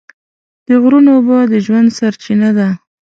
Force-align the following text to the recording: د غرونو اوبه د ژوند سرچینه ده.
د 0.67 0.69
غرونو 0.81 1.09
اوبه 1.17 1.37
د 1.51 1.53
ژوند 1.65 1.89
سرچینه 1.97 2.49
ده. 2.57 2.67